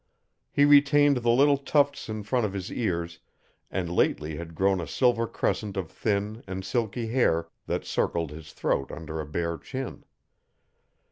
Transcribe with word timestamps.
He 0.51 0.65
retained 0.65 1.17
the 1.17 1.29
little 1.29 1.57
tufts 1.59 2.09
in 2.09 2.23
front 2.23 2.43
of 2.47 2.53
his 2.53 2.71
ears, 2.71 3.19
and 3.69 3.87
lately 3.95 4.35
had 4.35 4.55
grown 4.55 4.81
a 4.81 4.87
silver 4.87 5.27
crescent 5.27 5.77
of 5.77 5.91
thin 5.91 6.43
and 6.47 6.65
silky 6.65 7.09
hair 7.09 7.49
that 7.67 7.85
circled 7.85 8.31
his 8.31 8.51
throat 8.51 8.91
under 8.91 9.21
a 9.21 9.27
bare 9.27 9.59
chin. 9.59 10.03